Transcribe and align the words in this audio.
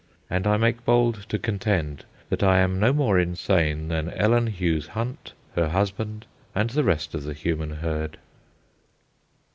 And 0.31 0.47
I 0.47 0.57
make 0.57 0.83
bold 0.83 1.29
to 1.29 1.37
contend 1.37 2.05
that 2.31 2.41
I 2.41 2.57
am 2.57 2.79
no 2.79 2.91
more 2.91 3.19
insane 3.19 3.87
than 3.87 4.09
Ellen 4.09 4.47
Hughes 4.47 4.87
Hunt, 4.87 5.33
her 5.53 5.69
husband, 5.69 6.25
and 6.55 6.71
the 6.71 6.83
rest 6.83 7.13
of 7.13 7.21
the 7.21 7.33
human 7.35 7.69
herd. 7.69 8.17